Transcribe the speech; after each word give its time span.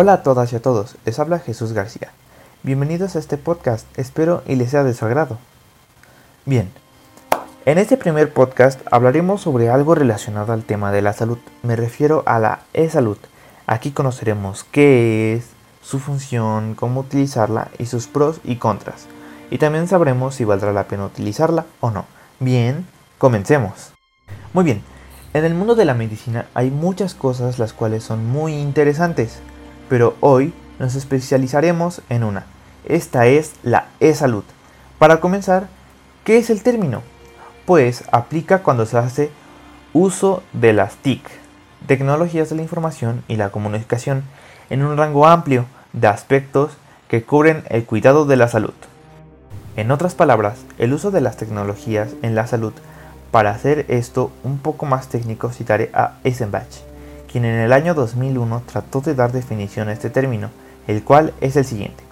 Hola 0.00 0.12
a 0.12 0.22
todas 0.22 0.52
y 0.52 0.54
a 0.54 0.62
todos, 0.62 0.94
les 1.04 1.18
habla 1.18 1.40
Jesús 1.40 1.72
García. 1.72 2.12
Bienvenidos 2.62 3.16
a 3.16 3.18
este 3.18 3.36
podcast, 3.36 3.84
espero 3.98 4.44
y 4.46 4.54
les 4.54 4.70
sea 4.70 4.84
de 4.84 4.94
su 4.94 5.04
agrado. 5.04 5.38
Bien, 6.46 6.70
en 7.64 7.78
este 7.78 7.96
primer 7.96 8.32
podcast 8.32 8.80
hablaremos 8.92 9.40
sobre 9.40 9.70
algo 9.70 9.96
relacionado 9.96 10.52
al 10.52 10.62
tema 10.62 10.92
de 10.92 11.02
la 11.02 11.14
salud. 11.14 11.38
Me 11.64 11.74
refiero 11.74 12.22
a 12.26 12.38
la 12.38 12.60
e-salud. 12.74 13.18
Aquí 13.66 13.90
conoceremos 13.90 14.62
qué 14.62 15.34
es, 15.34 15.48
su 15.82 15.98
función, 15.98 16.76
cómo 16.76 17.00
utilizarla 17.00 17.66
y 17.80 17.86
sus 17.86 18.06
pros 18.06 18.40
y 18.44 18.54
contras. 18.54 19.08
Y 19.50 19.58
también 19.58 19.88
sabremos 19.88 20.36
si 20.36 20.44
valdrá 20.44 20.72
la 20.72 20.84
pena 20.84 21.06
utilizarla 21.06 21.66
o 21.80 21.90
no. 21.90 22.04
Bien, 22.38 22.86
comencemos. 23.18 23.94
Muy 24.52 24.62
bien, 24.62 24.80
en 25.34 25.44
el 25.44 25.54
mundo 25.54 25.74
de 25.74 25.86
la 25.86 25.94
medicina 25.94 26.46
hay 26.54 26.70
muchas 26.70 27.14
cosas 27.14 27.58
las 27.58 27.72
cuales 27.72 28.04
son 28.04 28.24
muy 28.28 28.54
interesantes, 28.54 29.40
pero 29.88 30.16
hoy 30.20 30.52
nos 30.78 30.94
especializaremos 30.94 32.02
en 32.08 32.24
una. 32.24 32.46
Esta 32.84 33.26
es 33.26 33.52
la 33.62 33.88
e-salud. 34.00 34.44
Para 34.98 35.20
comenzar, 35.20 35.68
¿qué 36.24 36.38
es 36.38 36.50
el 36.50 36.62
término? 36.62 37.02
Pues 37.66 38.04
aplica 38.12 38.62
cuando 38.62 38.86
se 38.86 38.98
hace 38.98 39.30
uso 39.92 40.42
de 40.52 40.72
las 40.72 40.96
TIC, 40.96 41.22
tecnologías 41.86 42.50
de 42.50 42.56
la 42.56 42.62
información 42.62 43.24
y 43.28 43.36
la 43.36 43.50
comunicación, 43.50 44.22
en 44.70 44.82
un 44.82 44.96
rango 44.96 45.26
amplio 45.26 45.66
de 45.92 46.08
aspectos 46.08 46.72
que 47.08 47.22
cubren 47.22 47.64
el 47.68 47.84
cuidado 47.84 48.26
de 48.26 48.36
la 48.36 48.48
salud. 48.48 48.74
En 49.76 49.90
otras 49.90 50.14
palabras, 50.14 50.58
el 50.78 50.92
uso 50.92 51.10
de 51.10 51.20
las 51.20 51.36
tecnologías 51.36 52.10
en 52.22 52.34
la 52.34 52.46
salud 52.46 52.72
para 53.30 53.50
hacer 53.50 53.86
esto 53.88 54.32
un 54.42 54.58
poco 54.58 54.86
más 54.86 55.08
técnico 55.08 55.50
citaré 55.50 55.90
a 55.94 56.14
Eisenbach, 56.24 56.87
quien 57.30 57.44
en 57.44 57.60
el 57.60 57.72
año 57.72 57.94
2001 57.94 58.62
trató 58.66 59.00
de 59.00 59.14
dar 59.14 59.32
definición 59.32 59.88
a 59.88 59.92
este 59.92 60.10
término, 60.10 60.50
el 60.86 61.02
cual 61.02 61.32
es 61.40 61.56
el 61.56 61.64
siguiente. 61.64 62.02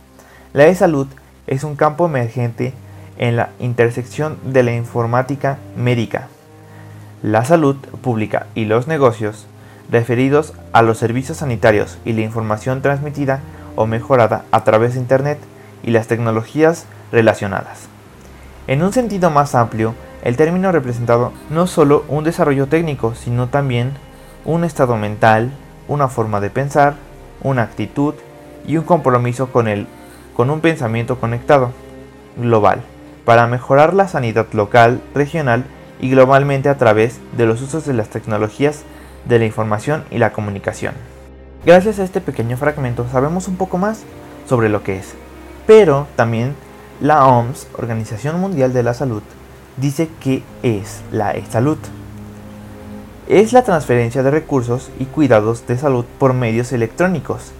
La 0.52 0.66
e-salud 0.66 1.06
es 1.46 1.64
un 1.64 1.76
campo 1.76 2.06
emergente 2.06 2.72
en 3.18 3.36
la 3.36 3.50
intersección 3.58 4.38
de 4.44 4.62
la 4.62 4.74
informática 4.74 5.58
médica, 5.76 6.28
la 7.22 7.44
salud 7.44 7.76
pública 7.76 8.46
y 8.54 8.66
los 8.66 8.86
negocios 8.86 9.46
referidos 9.90 10.52
a 10.72 10.82
los 10.82 10.98
servicios 10.98 11.38
sanitarios 11.38 11.98
y 12.04 12.12
la 12.12 12.22
información 12.22 12.82
transmitida 12.82 13.40
o 13.76 13.86
mejorada 13.86 14.44
a 14.50 14.64
través 14.64 14.94
de 14.94 15.00
Internet 15.00 15.38
y 15.82 15.90
las 15.90 16.08
tecnologías 16.08 16.86
relacionadas. 17.12 17.88
En 18.66 18.82
un 18.82 18.92
sentido 18.92 19.30
más 19.30 19.54
amplio, 19.54 19.94
el 20.24 20.36
término 20.36 20.72
representado 20.72 21.32
no 21.50 21.66
solo 21.66 22.04
un 22.08 22.24
desarrollo 22.24 22.66
técnico, 22.66 23.14
sino 23.14 23.48
también 23.48 23.92
un 24.46 24.64
estado 24.64 24.96
mental, 24.96 25.50
una 25.88 26.08
forma 26.08 26.40
de 26.40 26.50
pensar, 26.50 26.94
una 27.42 27.62
actitud 27.62 28.14
y 28.66 28.76
un 28.76 28.84
compromiso 28.84 29.48
con 29.52 29.68
el 29.68 29.86
con 30.34 30.50
un 30.50 30.60
pensamiento 30.60 31.18
conectado, 31.18 31.72
global, 32.36 32.82
para 33.24 33.46
mejorar 33.46 33.94
la 33.94 34.06
sanidad 34.06 34.46
local, 34.52 35.00
regional 35.14 35.64
y 35.98 36.10
globalmente 36.10 36.68
a 36.68 36.76
través 36.76 37.18
de 37.36 37.46
los 37.46 37.62
usos 37.62 37.86
de 37.86 37.94
las 37.94 38.10
tecnologías 38.10 38.82
de 39.24 39.38
la 39.38 39.46
información 39.46 40.04
y 40.10 40.18
la 40.18 40.32
comunicación. 40.32 40.94
Gracias 41.64 41.98
a 41.98 42.04
este 42.04 42.20
pequeño 42.20 42.56
fragmento 42.56 43.06
sabemos 43.10 43.48
un 43.48 43.56
poco 43.56 43.78
más 43.78 44.04
sobre 44.46 44.68
lo 44.68 44.82
que 44.82 44.98
es, 44.98 45.14
pero 45.66 46.06
también 46.16 46.54
la 47.00 47.26
OMS, 47.26 47.66
Organización 47.78 48.38
Mundial 48.40 48.72
de 48.72 48.82
la 48.82 48.94
Salud, 48.94 49.22
dice 49.78 50.08
que 50.20 50.42
es 50.62 51.00
la 51.10 51.34
salud. 51.50 51.78
Es 53.28 53.52
la 53.52 53.64
transferencia 53.64 54.22
de 54.22 54.30
recursos 54.30 54.88
y 55.00 55.04
cuidados 55.06 55.66
de 55.66 55.76
salud 55.76 56.04
por 56.20 56.32
medios 56.32 56.72
electrónicos. 56.72 57.50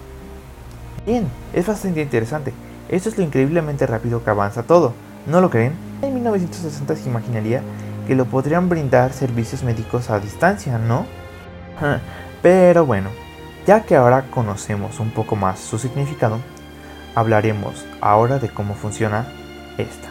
Bien, 1.05 1.27
es 1.51 1.67
bastante 1.67 2.01
interesante. 2.01 2.53
Esto 2.87 3.09
es 3.09 3.17
lo 3.17 3.25
increíblemente 3.25 3.85
rápido 3.85 4.23
que 4.23 4.29
avanza 4.29 4.63
todo. 4.63 4.93
¿No 5.25 5.41
lo 5.41 5.49
creen? 5.49 5.73
En 6.01 6.13
1960 6.13 6.95
se 6.95 7.09
imaginaría 7.09 7.61
que 8.07 8.15
lo 8.15 8.23
podrían 8.23 8.69
brindar 8.69 9.11
servicios 9.11 9.63
médicos 9.63 10.09
a 10.09 10.21
distancia, 10.21 10.77
¿no? 10.77 11.05
Pero 12.41 12.85
bueno, 12.85 13.09
ya 13.65 13.83
que 13.83 13.97
ahora 13.97 14.27
conocemos 14.31 15.01
un 15.01 15.11
poco 15.11 15.35
más 15.35 15.59
su 15.59 15.77
significado, 15.79 16.39
hablaremos 17.13 17.85
ahora 17.99 18.39
de 18.39 18.47
cómo 18.47 18.73
funciona 18.73 19.27
esta. 19.77 20.07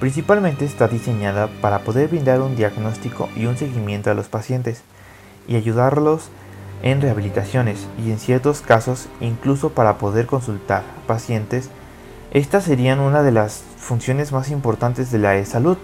Principalmente 0.00 0.64
está 0.64 0.88
diseñada 0.88 1.48
para 1.60 1.78
poder 1.84 2.08
brindar 2.08 2.40
un 2.40 2.56
diagnóstico 2.56 3.28
y 3.36 3.46
un 3.46 3.56
seguimiento 3.56 4.10
a 4.10 4.14
los 4.14 4.26
pacientes 4.26 4.82
y 5.48 5.56
ayudarlos 5.56 6.28
en 6.82 7.00
rehabilitaciones 7.00 7.86
y 8.04 8.10
en 8.10 8.18
ciertos 8.18 8.60
casos 8.60 9.08
incluso 9.20 9.70
para 9.70 9.98
poder 9.98 10.26
consultar 10.26 10.82
pacientes. 11.06 11.70
Estas 12.32 12.64
serían 12.64 13.00
una 13.00 13.22
de 13.22 13.32
las 13.32 13.62
funciones 13.78 14.32
más 14.32 14.50
importantes 14.50 15.10
de 15.10 15.18
la 15.18 15.36
e-salud, 15.36 15.78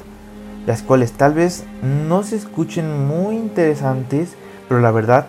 las 0.67 0.83
cuales 0.83 1.12
tal 1.12 1.34
vez 1.34 1.65
no 1.83 2.23
se 2.23 2.37
escuchen 2.37 3.06
muy 3.06 3.37
interesantes, 3.37 4.34
pero 4.69 4.81
la 4.81 4.91
verdad 4.91 5.27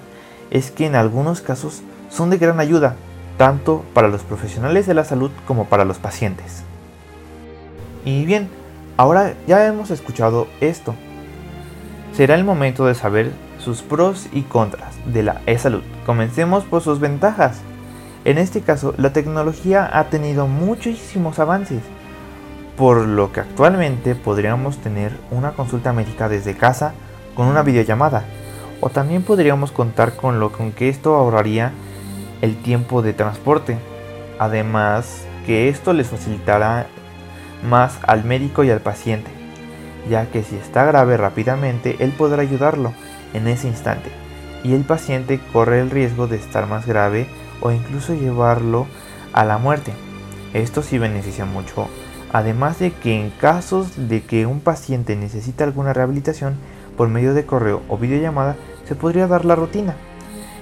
es 0.51 0.71
que 0.71 0.85
en 0.85 0.95
algunos 0.95 1.41
casos 1.41 1.81
son 2.09 2.29
de 2.29 2.37
gran 2.37 2.59
ayuda, 2.59 2.95
tanto 3.37 3.83
para 3.93 4.09
los 4.09 4.23
profesionales 4.23 4.85
de 4.85 4.93
la 4.93 5.05
salud 5.05 5.31
como 5.47 5.65
para 5.65 5.85
los 5.85 5.97
pacientes. 5.97 6.63
Y 8.05 8.25
bien, 8.25 8.49
Ahora 8.95 9.33
ya 9.47 9.65
hemos 9.65 9.89
escuchado 9.89 10.47
esto. 10.61 10.93
Será 12.13 12.35
el 12.35 12.43
momento 12.43 12.85
de 12.85 12.93
saber 12.93 13.31
sus 13.63 13.81
pros 13.81 14.27
y 14.31 14.41
contras 14.41 14.93
de 15.05 15.23
la 15.23 15.41
e-salud. 15.45 15.83
Comencemos 16.05 16.63
por 16.65 16.81
sus 16.81 16.99
ventajas. 16.99 17.61
En 18.25 18.37
este 18.37 18.61
caso, 18.61 18.93
la 18.97 19.13
tecnología 19.13 19.89
ha 19.91 20.05
tenido 20.05 20.47
muchísimos 20.47 21.39
avances, 21.39 21.81
por 22.77 23.05
lo 23.05 23.31
que 23.31 23.39
actualmente 23.39 24.15
podríamos 24.15 24.77
tener 24.77 25.17
una 25.31 25.51
consulta 25.51 25.93
médica 25.93 26.29
desde 26.29 26.55
casa 26.55 26.93
con 27.35 27.47
una 27.47 27.63
videollamada, 27.63 28.23
o 28.81 28.89
también 28.89 29.23
podríamos 29.23 29.71
contar 29.71 30.15
con 30.15 30.39
lo 30.39 30.51
con 30.51 30.71
que 30.71 30.89
esto 30.89 31.15
ahorraría 31.15 31.71
el 32.41 32.57
tiempo 32.57 33.01
de 33.01 33.13
transporte. 33.13 33.77
Además, 34.39 35.25
que 35.45 35.69
esto 35.69 35.93
les 35.93 36.07
facilitará 36.07 36.87
más 37.67 37.99
al 38.07 38.23
médico 38.23 38.63
y 38.63 38.71
al 38.71 38.81
paciente, 38.81 39.31
ya 40.09 40.25
que 40.25 40.43
si 40.43 40.55
está 40.55 40.85
grave 40.85 41.17
rápidamente, 41.17 41.97
él 41.99 42.11
podrá 42.11 42.41
ayudarlo 42.41 42.93
en 43.33 43.47
ese 43.47 43.67
instante, 43.67 44.09
y 44.63 44.73
el 44.73 44.83
paciente 44.83 45.39
corre 45.51 45.79
el 45.79 45.89
riesgo 45.89 46.27
de 46.27 46.37
estar 46.37 46.67
más 46.67 46.85
grave 46.85 47.27
o 47.61 47.71
incluso 47.71 48.13
llevarlo 48.13 48.87
a 49.33 49.43
la 49.45 49.57
muerte. 49.57 49.93
Esto 50.53 50.83
sí 50.83 50.97
beneficia 50.97 51.45
mucho, 51.45 51.87
además 52.31 52.79
de 52.79 52.91
que 52.91 53.19
en 53.19 53.29
casos 53.31 54.09
de 54.09 54.21
que 54.23 54.45
un 54.45 54.59
paciente 54.59 55.15
necesita 55.15 55.63
alguna 55.63 55.93
rehabilitación, 55.93 56.55
por 56.97 57.09
medio 57.09 57.33
de 57.33 57.45
correo 57.45 57.81
o 57.89 57.97
videollamada 57.97 58.55
se 58.87 58.95
podría 58.95 59.27
dar 59.27 59.45
la 59.45 59.55
rutina, 59.55 59.95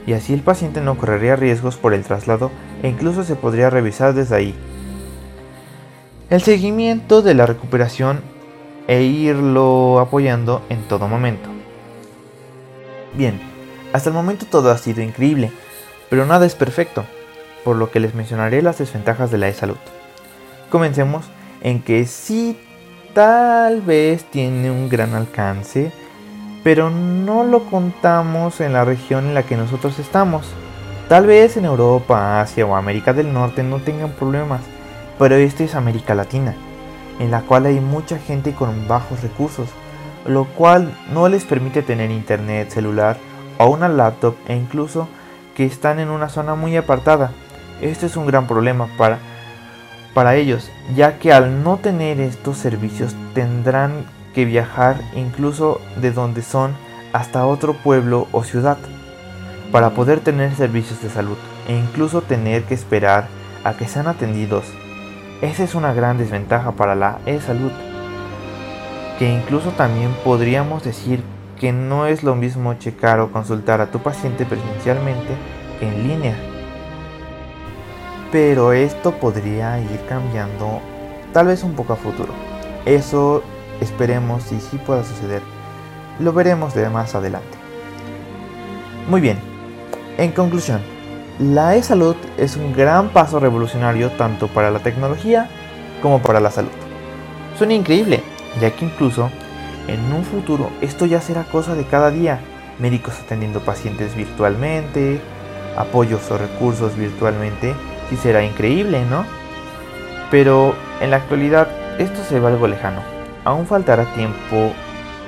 y 0.07 0.13
así 0.13 0.33
el 0.33 0.41
paciente 0.41 0.81
no 0.81 0.97
correría 0.97 1.35
riesgos 1.35 1.77
por 1.77 1.93
el 1.93 2.03
traslado 2.03 2.51
e 2.81 2.87
incluso 2.87 3.23
se 3.23 3.35
podría 3.35 3.69
revisar 3.69 4.13
desde 4.13 4.35
ahí 4.35 4.55
el 6.31 6.41
seguimiento 6.41 7.21
de 7.21 7.33
la 7.33 7.45
recuperación 7.45 8.21
e 8.87 9.03
irlo 9.03 9.99
apoyando 9.99 10.61
en 10.69 10.81
todo 10.87 11.09
momento. 11.09 11.50
Bien, 13.13 13.39
hasta 13.93 14.09
el 14.09 14.15
momento 14.15 14.45
todo 14.45 14.71
ha 14.71 14.77
sido 14.77 15.01
increíble, 15.01 15.51
pero 16.09 16.25
nada 16.25 16.45
es 16.45 16.55
perfecto, 16.55 17.05
por 17.65 17.75
lo 17.75 17.91
que 17.91 17.99
les 17.99 18.15
mencionaré 18.15 18.61
las 18.61 18.77
desventajas 18.77 19.31
de 19.31 19.37
la 19.37 19.49
e-salud. 19.49 19.77
Comencemos 20.69 21.25
en 21.61 21.81
que 21.81 22.05
sí 22.05 22.57
tal 23.13 23.81
vez 23.81 24.23
tiene 24.23 24.71
un 24.71 24.87
gran 24.87 25.13
alcance, 25.13 25.91
pero 26.63 26.89
no 26.89 27.43
lo 27.43 27.65
contamos 27.65 28.61
en 28.61 28.73
la 28.73 28.85
región 28.85 29.25
en 29.25 29.33
la 29.33 29.43
que 29.43 29.57
nosotros 29.57 29.99
estamos. 29.99 30.45
Tal 31.09 31.25
vez 31.25 31.57
en 31.57 31.65
Europa, 31.65 32.39
Asia 32.39 32.65
o 32.65 32.75
América 32.75 33.11
del 33.11 33.33
Norte 33.33 33.63
no 33.63 33.81
tengan 33.81 34.11
problemas, 34.11 34.61
pero 35.19 35.35
esta 35.35 35.65
es 35.65 35.75
América 35.75 36.15
Latina, 36.15 36.55
en 37.19 37.31
la 37.31 37.41
cual 37.41 37.65
hay 37.65 37.81
mucha 37.81 38.17
gente 38.17 38.53
con 38.53 38.87
bajos 38.87 39.21
recursos, 39.21 39.67
lo 40.25 40.45
cual 40.45 40.93
no 41.13 41.27
les 41.27 41.43
permite 41.43 41.81
tener 41.81 42.11
internet, 42.11 42.69
celular 42.69 43.17
o 43.57 43.67
una 43.69 43.87
laptop 43.87 44.35
e 44.47 44.55
incluso 44.55 45.07
que 45.55 45.65
están 45.65 45.99
en 45.99 46.09
una 46.09 46.29
zona 46.29 46.55
muy 46.55 46.75
apartada. 46.77 47.31
Esto 47.81 48.05
es 48.05 48.15
un 48.15 48.25
gran 48.25 48.47
problema 48.47 48.87
para, 48.97 49.19
para 50.13 50.35
ellos, 50.35 50.71
ya 50.95 51.19
que 51.19 51.33
al 51.33 51.63
no 51.63 51.77
tener 51.77 52.19
estos 52.19 52.57
servicios 52.57 53.15
tendrán 53.33 54.05
que 54.33 54.45
viajar 54.45 54.97
incluso 55.15 55.81
de 55.97 56.11
donde 56.11 56.41
son 56.41 56.73
hasta 57.13 57.45
otro 57.45 57.73
pueblo 57.73 58.27
o 58.31 58.43
ciudad 58.43 58.77
para 59.71 59.91
poder 59.91 60.19
tener 60.19 60.53
servicios 60.55 61.01
de 61.01 61.09
salud 61.09 61.37
e 61.67 61.75
incluso 61.75 62.21
tener 62.21 62.63
que 62.63 62.73
esperar 62.73 63.27
a 63.63 63.73
que 63.73 63.87
sean 63.87 64.07
atendidos 64.07 64.65
esa 65.41 65.63
es 65.63 65.73
una 65.73 65.91
gran 65.91 66.19
desventaja 66.19 66.73
para 66.73 66.93
la 66.93 67.17
e-salud, 67.25 67.71
que 69.21 69.29
incluso 69.29 69.69
también 69.69 70.15
podríamos 70.23 70.83
decir 70.83 71.21
que 71.59 71.71
no 71.71 72.07
es 72.07 72.23
lo 72.23 72.33
mismo 72.33 72.73
checar 72.73 73.19
o 73.19 73.31
consultar 73.31 73.79
a 73.79 73.91
tu 73.91 73.99
paciente 73.99 74.47
presencialmente 74.47 75.35
que 75.79 75.87
en 75.87 76.07
línea. 76.07 76.35
pero 78.31 78.73
esto 78.73 79.11
podría 79.11 79.79
ir 79.79 79.99
cambiando 80.09 80.81
tal 81.33 81.45
vez 81.45 81.61
un 81.61 81.75
poco 81.75 81.93
a 81.93 81.97
futuro. 81.97 82.33
Eso 82.87 83.43
esperemos 83.79 84.51
y 84.51 84.59
si 84.59 84.77
pueda 84.77 85.03
suceder. 85.03 85.43
Lo 86.19 86.33
veremos 86.33 86.73
de 86.73 86.89
más 86.89 87.13
adelante. 87.13 87.59
Muy 89.07 89.21
bien, 89.21 89.37
en 90.17 90.31
conclusión, 90.31 90.81
la 91.37 91.75
e-salud 91.75 92.15
es 92.39 92.57
un 92.57 92.73
gran 92.73 93.09
paso 93.09 93.39
revolucionario 93.39 94.09
tanto 94.13 94.47
para 94.47 94.71
la 94.71 94.79
tecnología 94.79 95.47
como 96.01 96.23
para 96.23 96.39
la 96.39 96.49
salud. 96.49 96.71
Suena 97.55 97.75
increíble, 97.75 98.23
ya 98.59 98.71
que 98.71 98.85
incluso 98.85 99.29
en 99.87 99.99
un 100.13 100.23
futuro 100.23 100.69
esto 100.81 101.05
ya 101.05 101.21
será 101.21 101.43
cosa 101.43 101.75
de 101.75 101.85
cada 101.85 102.11
día. 102.11 102.39
Médicos 102.79 103.13
atendiendo 103.23 103.59
pacientes 103.59 104.15
virtualmente, 104.15 105.21
apoyos 105.77 106.29
o 106.31 106.37
recursos 106.37 106.95
virtualmente, 106.97 107.75
sí 108.09 108.17
será 108.17 108.43
increíble, 108.43 109.05
¿no? 109.05 109.25
Pero 110.31 110.75
en 110.99 111.11
la 111.11 111.17
actualidad 111.17 111.67
esto 111.99 112.23
se 112.23 112.39
ve 112.39 112.47
algo 112.47 112.67
lejano. 112.67 113.01
Aún 113.43 113.67
faltará 113.67 114.05
tiempo 114.13 114.73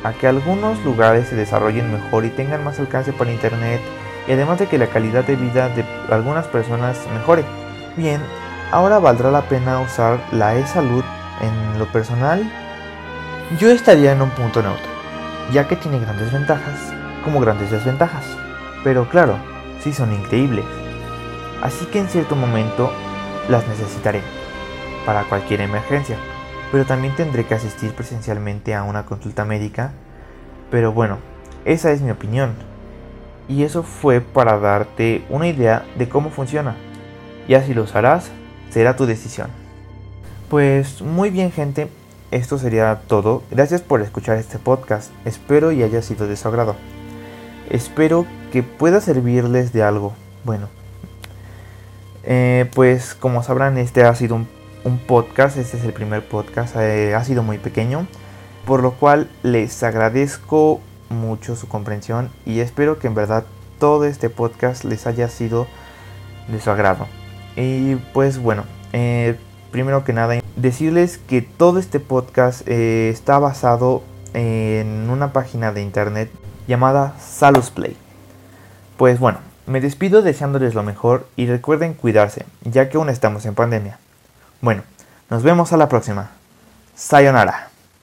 a 0.03 0.13
que 0.13 0.27
algunos 0.27 0.83
lugares 0.83 1.27
se 1.27 1.35
desarrollen 1.35 1.91
mejor 1.91 2.25
y 2.25 2.29
tengan 2.29 2.63
más 2.63 2.79
alcance 2.79 3.13
para 3.13 3.31
Internet 3.31 3.81
y 4.27 4.31
además 4.31 4.59
de 4.59 4.67
que 4.67 4.77
la 4.77 4.87
calidad 4.87 5.23
de 5.23 5.35
vida 5.35 5.69
de 5.69 5.85
algunas 6.09 6.47
personas 6.47 6.99
mejore. 7.13 7.43
Bien, 7.95 8.21
ahora 8.71 8.99
valdrá 8.99 9.31
la 9.31 9.41
pena 9.41 9.79
usar 9.79 10.19
la 10.31 10.55
e-salud 10.55 11.03
en 11.41 11.79
lo 11.79 11.85
personal. 11.91 12.49
Yo 13.59 13.69
estaría 13.69 14.13
en 14.13 14.21
un 14.21 14.31
punto 14.31 14.63
neutro, 14.63 14.89
ya 15.51 15.67
que 15.67 15.75
tiene 15.75 15.99
grandes 15.99 16.31
ventajas 16.31 16.91
como 17.23 17.39
grandes 17.39 17.69
desventajas. 17.69 18.25
Pero 18.83 19.07
claro, 19.09 19.37
sí 19.79 19.93
son 19.93 20.11
increíbles. 20.11 20.65
Así 21.61 21.85
que 21.85 21.99
en 21.99 22.07
cierto 22.07 22.35
momento 22.35 22.91
las 23.49 23.67
necesitaré 23.67 24.21
para 25.05 25.25
cualquier 25.25 25.61
emergencia. 25.61 26.17
Pero 26.71 26.85
también 26.85 27.15
tendré 27.15 27.45
que 27.45 27.53
asistir 27.53 27.91
presencialmente 27.93 28.73
a 28.73 28.83
una 28.83 29.05
consulta 29.05 29.45
médica. 29.45 29.91
Pero 30.71 30.91
bueno, 30.91 31.19
esa 31.63 31.91
es 31.91 32.01
mi 32.01 32.09
opinión 32.09 32.53
y 33.47 33.63
eso 33.63 33.83
fue 33.83 34.19
para 34.19 34.57
darte 34.57 35.25
una 35.29 35.47
idea 35.47 35.85
de 35.97 36.09
cómo 36.09 36.31
funciona. 36.31 36.75
Ya 37.47 37.61
si 37.63 37.75
lo 37.75 37.83
usarás, 37.83 38.31
será 38.71 38.95
tu 38.95 39.05
decisión. 39.05 39.49
Pues 40.49 41.01
muy 41.03 41.29
bien 41.29 41.51
gente, 41.51 41.89
esto 42.33 42.57
sería 42.57 43.01
todo. 43.07 43.43
Gracias 43.51 43.81
por 43.81 44.01
escuchar 44.01 44.37
este 44.37 44.57
podcast. 44.57 45.11
Espero 45.23 45.71
y 45.71 45.83
haya 45.83 46.01
sido 46.01 46.27
de 46.27 46.35
su 46.35 46.47
agrado. 46.47 46.75
Espero 47.69 48.25
que 48.51 48.63
pueda 48.63 49.01
servirles 49.01 49.71
de 49.71 49.83
algo. 49.83 50.13
Bueno, 50.43 50.67
eh, 52.23 52.69
pues 52.73 53.13
como 53.13 53.43
sabrán, 53.43 53.77
este 53.77 54.03
ha 54.03 54.15
sido 54.15 54.35
un, 54.35 54.47
podcast. 55.07 55.57
Este 55.57 55.77
es 55.77 55.83
el 55.83 55.93
primer 55.93 56.27
podcast. 56.27 56.75
Eh, 56.75 57.13
ha 57.13 57.23
sido 57.23 57.43
muy 57.43 57.59
pequeño. 57.59 58.07
Por 58.65 58.81
lo 58.81 58.93
cual 58.93 59.29
les 59.43 59.83
agradezco 59.83 60.81
mucho 61.09 61.55
su 61.55 61.67
comprensión 61.67 62.31
y 62.45 62.61
espero 62.61 62.97
que 62.97 63.07
en 63.07 63.13
verdad 63.13 63.45
todo 63.77 64.05
este 64.05 64.29
podcast 64.29 64.85
les 64.85 65.05
haya 65.05 65.27
sido 65.27 65.67
de 66.47 66.59
su 66.59 66.71
agrado. 66.71 67.05
Y 67.55 67.95
pues 68.13 68.39
bueno, 68.39 68.63
eh, 68.93 69.37
primero 69.73 70.05
que 70.05 70.13
nada, 70.13 70.35
decirles 70.55 71.17
que 71.17 71.41
todo 71.41 71.79
este 71.79 71.99
podcast 71.99 72.61
eh, 72.67 73.09
está 73.09 73.39
basado 73.39 74.03
en 74.35 75.09
una 75.09 75.33
página 75.33 75.73
de 75.73 75.81
internet 75.81 76.29
llamada 76.67 77.15
Salus 77.19 77.71
Play. 77.71 77.97
Pues 78.97 79.19
bueno, 79.19 79.39
me 79.65 79.81
despido 79.81 80.21
deseándoles 80.21 80.75
lo 80.75 80.83
mejor 80.83 81.27
y 81.35 81.47
recuerden 81.47 81.95
cuidarse, 81.95 82.45
ya 82.61 82.87
que 82.87 82.97
aún 82.97 83.09
estamos 83.09 83.47
en 83.47 83.55
pandemia. 83.55 83.97
Bueno, 84.61 84.83
nos 85.31 85.41
vemos 85.41 85.73
a 85.73 85.77
la 85.77 85.89
próxima. 85.89 86.29
Sayonara. 86.95 87.72